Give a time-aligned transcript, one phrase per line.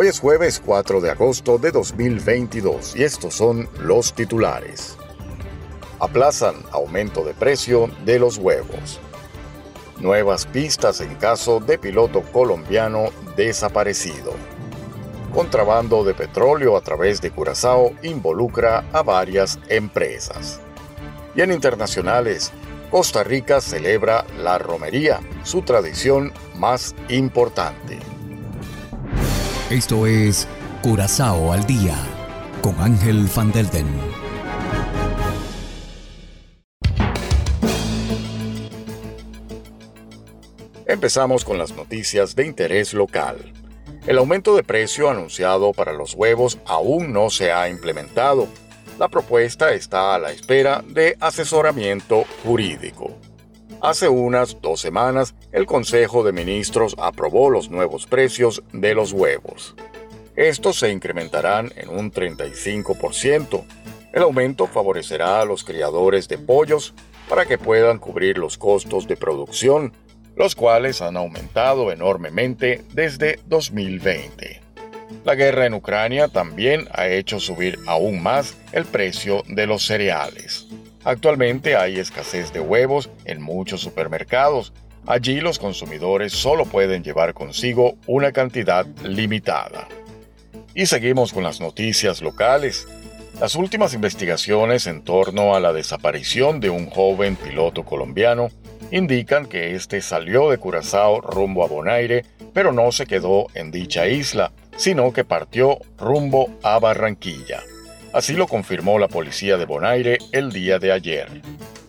[0.00, 4.96] Hoy es jueves 4 de agosto de 2022 y estos son los titulares.
[5.98, 9.00] Aplazan aumento de precio de los huevos.
[9.98, 13.06] Nuevas pistas en caso de piloto colombiano
[13.36, 14.34] desaparecido.
[15.34, 20.60] Contrabando de petróleo a través de Curazao involucra a varias empresas.
[21.34, 22.52] Y en internacionales,
[22.92, 27.98] Costa Rica celebra la romería, su tradición más importante.
[29.70, 30.48] Esto es
[30.82, 31.94] Curazao al Día
[32.62, 33.86] con Ángel Van Delden.
[40.86, 43.52] Empezamos con las noticias de interés local.
[44.06, 48.48] El aumento de precio anunciado para los huevos aún no se ha implementado.
[48.98, 53.18] La propuesta está a la espera de asesoramiento jurídico.
[53.80, 59.76] Hace unas dos semanas, el Consejo de Ministros aprobó los nuevos precios de los huevos.
[60.34, 63.64] Estos se incrementarán en un 35%.
[64.12, 66.92] El aumento favorecerá a los criadores de pollos
[67.28, 69.92] para que puedan cubrir los costos de producción,
[70.34, 74.60] los cuales han aumentado enormemente desde 2020.
[75.24, 80.66] La guerra en Ucrania también ha hecho subir aún más el precio de los cereales.
[81.08, 84.74] Actualmente hay escasez de huevos en muchos supermercados.
[85.06, 89.88] Allí los consumidores solo pueden llevar consigo una cantidad limitada.
[90.74, 92.86] Y seguimos con las noticias locales.
[93.40, 98.50] Las últimas investigaciones en torno a la desaparición de un joven piloto colombiano
[98.90, 104.06] indican que este salió de Curazao rumbo a Bonaire, pero no se quedó en dicha
[104.06, 107.62] isla, sino que partió rumbo a Barranquilla.
[108.12, 111.42] Así lo confirmó la policía de Bonaire el día de ayer.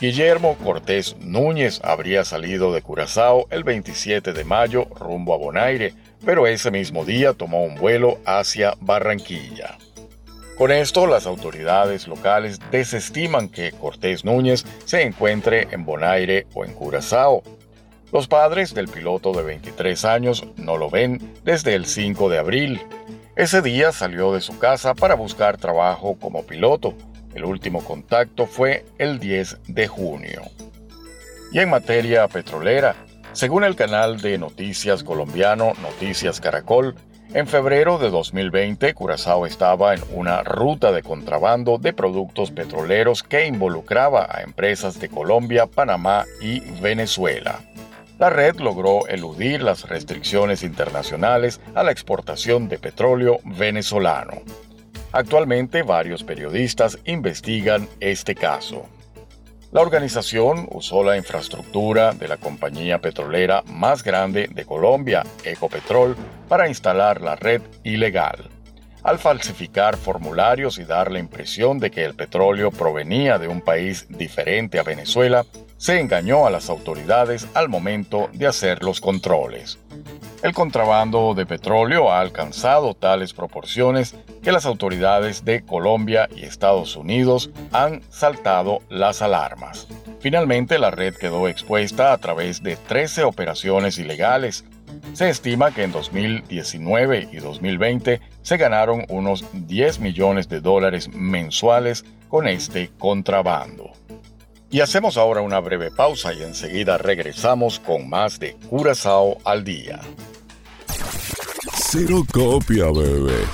[0.00, 5.94] Guillermo Cortés Núñez habría salido de Curazao el 27 de mayo rumbo a Bonaire,
[6.24, 9.76] pero ese mismo día tomó un vuelo hacia Barranquilla.
[10.56, 16.74] Con esto, las autoridades locales desestiman que Cortés Núñez se encuentre en Bonaire o en
[16.74, 17.42] Curazao.
[18.12, 22.80] Los padres del piloto de 23 años no lo ven desde el 5 de abril.
[23.36, 26.94] Ese día salió de su casa para buscar trabajo como piloto.
[27.34, 30.42] El último contacto fue el 10 de junio.
[31.50, 32.94] Y en materia petrolera,
[33.32, 36.94] según el canal de noticias colombiano Noticias Caracol,
[37.32, 43.48] en febrero de 2020 Curazao estaba en una ruta de contrabando de productos petroleros que
[43.48, 47.58] involucraba a empresas de Colombia, Panamá y Venezuela.
[48.18, 54.42] La red logró eludir las restricciones internacionales a la exportación de petróleo venezolano.
[55.10, 58.86] Actualmente varios periodistas investigan este caso.
[59.72, 66.14] La organización usó la infraestructura de la compañía petrolera más grande de Colombia, Ecopetrol,
[66.48, 68.48] para instalar la red ilegal.
[69.02, 74.06] Al falsificar formularios y dar la impresión de que el petróleo provenía de un país
[74.08, 75.44] diferente a Venezuela,
[75.76, 79.78] se engañó a las autoridades al momento de hacer los controles.
[80.42, 86.96] El contrabando de petróleo ha alcanzado tales proporciones que las autoridades de Colombia y Estados
[86.96, 89.88] Unidos han saltado las alarmas.
[90.20, 94.64] Finalmente la red quedó expuesta a través de 13 operaciones ilegales.
[95.14, 102.04] Se estima que en 2019 y 2020 se ganaron unos 10 millones de dólares mensuales
[102.28, 103.92] con este contrabando.
[104.74, 110.00] Y hacemos ahora una breve pausa y enseguida regresamos con más de Curazao al día.
[111.76, 113.44] Cero copia, bebé.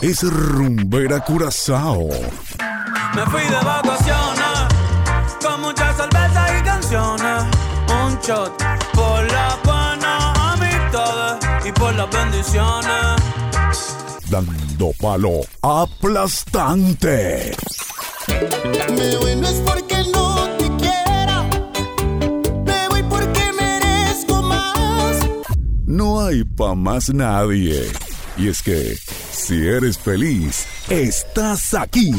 [0.00, 2.08] Es rumbera Curazao.
[3.14, 4.68] Me fui de vacaciones
[5.44, 7.44] con muchas cervezas y canciones.
[8.06, 8.56] Un shot
[8.94, 13.20] por la buena amistades y por las bendiciones.
[14.30, 17.54] Dando palo aplastante.
[18.96, 19.81] Me voy no es porque
[26.58, 27.82] más nadie.
[28.36, 28.94] Y es que,
[29.30, 32.12] si eres feliz, estás aquí.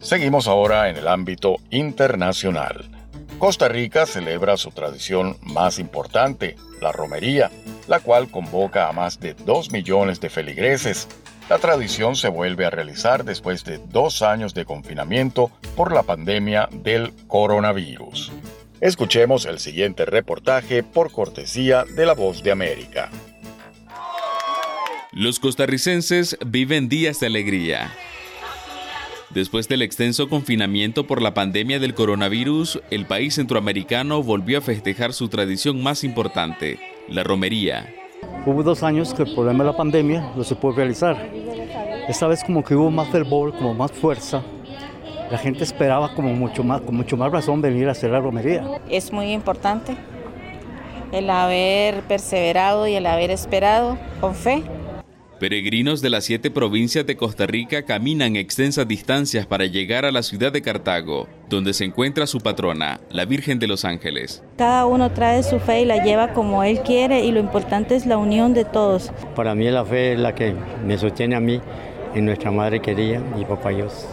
[0.00, 2.90] Seguimos ahora en el ámbito internacional.
[3.38, 7.50] Costa Rica celebra su tradición más importante, la romería,
[7.88, 11.08] la cual convoca a más de 2 millones de feligreses.
[11.48, 16.68] La tradición se vuelve a realizar después de dos años de confinamiento por la pandemia
[16.72, 18.32] del coronavirus.
[18.84, 23.08] Escuchemos el siguiente reportaje por cortesía de La Voz de América.
[25.10, 27.90] Los costarricenses viven días de alegría.
[29.30, 35.14] Después del extenso confinamiento por la pandemia del coronavirus, el país centroamericano volvió a festejar
[35.14, 36.78] su tradición más importante,
[37.08, 37.90] la romería.
[38.44, 41.32] Hubo dos años que el problema de la pandemia no se pudo realizar.
[42.06, 44.42] Esta vez como que hubo más fervor, como más fuerza.
[45.30, 48.64] La gente esperaba como mucho más, con mucho más razón venir a hacer la romería.
[48.88, 49.96] Es muy importante
[51.12, 54.62] el haber perseverado y el haber esperado con fe
[55.44, 60.22] Peregrinos de las siete provincias de Costa Rica caminan extensas distancias para llegar a la
[60.22, 64.42] ciudad de Cartago, donde se encuentra su patrona, la Virgen de los Ángeles.
[64.56, 68.06] Cada uno trae su fe y la lleva como él quiere y lo importante es
[68.06, 69.10] la unión de todos.
[69.34, 71.60] Para mí la fe es la que me sostiene a mí
[72.14, 74.06] en nuestra Madre querida y Papá Dios.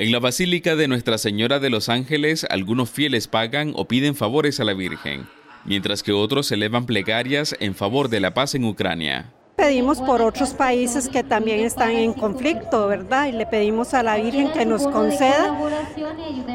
[0.00, 4.60] En la Basílica de Nuestra Señora de los Ángeles, algunos fieles pagan o piden favores
[4.60, 5.26] a la Virgen,
[5.64, 10.50] mientras que otros elevan plegarias en favor de la paz en Ucrania pedimos por otros
[10.50, 13.26] países que también están en conflicto, ¿verdad?
[13.26, 15.58] Y le pedimos a la Virgen que nos conceda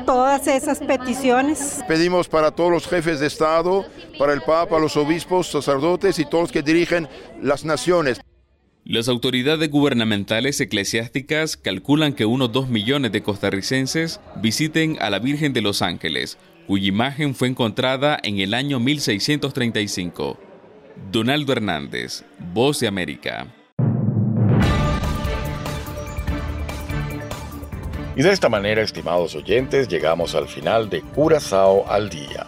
[0.06, 1.84] todas esas peticiones.
[1.86, 3.86] Pedimos para todos los jefes de Estado,
[4.18, 7.10] para el Papa, los obispos, sacerdotes y todos los que dirigen
[7.42, 8.22] las naciones.
[8.85, 15.53] Las autoridades gubernamentales eclesiásticas calculan que unos 2 millones de costarricenses visiten a la Virgen
[15.53, 16.38] de los Ángeles,
[16.68, 20.38] cuya imagen fue encontrada en el año 1635.
[21.13, 23.47] Donaldo Hernández, Voz de América.
[28.18, 32.47] Y de esta manera, estimados oyentes, llegamos al final de Curazao al Día.